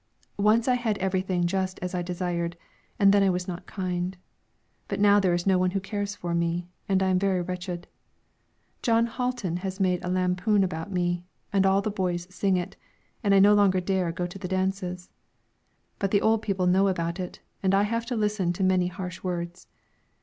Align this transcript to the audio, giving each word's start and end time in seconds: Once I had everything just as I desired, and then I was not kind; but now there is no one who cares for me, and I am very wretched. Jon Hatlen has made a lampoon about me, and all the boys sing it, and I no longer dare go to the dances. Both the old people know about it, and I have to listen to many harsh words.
Once 0.39 0.67
I 0.67 0.73
had 0.73 0.97
everything 0.97 1.45
just 1.45 1.77
as 1.83 1.93
I 1.93 2.01
desired, 2.01 2.57
and 2.97 3.13
then 3.13 3.21
I 3.21 3.29
was 3.29 3.47
not 3.47 3.67
kind; 3.67 4.17
but 4.87 4.99
now 4.99 5.19
there 5.19 5.35
is 5.35 5.45
no 5.45 5.59
one 5.59 5.69
who 5.69 5.79
cares 5.79 6.15
for 6.15 6.33
me, 6.33 6.67
and 6.89 7.03
I 7.03 7.09
am 7.09 7.19
very 7.19 7.39
wretched. 7.43 7.85
Jon 8.81 9.05
Hatlen 9.05 9.57
has 9.57 9.79
made 9.79 10.03
a 10.03 10.07
lampoon 10.09 10.63
about 10.63 10.91
me, 10.91 11.23
and 11.53 11.67
all 11.67 11.83
the 11.83 11.91
boys 11.91 12.25
sing 12.33 12.57
it, 12.57 12.75
and 13.23 13.35
I 13.35 13.39
no 13.39 13.53
longer 13.53 13.79
dare 13.79 14.11
go 14.11 14.25
to 14.25 14.39
the 14.39 14.47
dances. 14.47 15.11
Both 15.99 16.09
the 16.09 16.21
old 16.21 16.41
people 16.41 16.65
know 16.65 16.87
about 16.87 17.19
it, 17.19 17.39
and 17.61 17.75
I 17.75 17.83
have 17.83 18.07
to 18.07 18.15
listen 18.15 18.53
to 18.53 18.63
many 18.63 18.87
harsh 18.87 19.21
words. 19.21 19.67